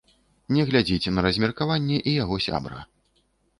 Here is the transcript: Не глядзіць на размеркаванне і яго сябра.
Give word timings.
Не 0.55 0.63
глядзіць 0.69 1.11
на 1.17 1.25
размеркаванне 1.27 2.01
і 2.09 2.17
яго 2.23 2.43
сябра. 2.49 2.79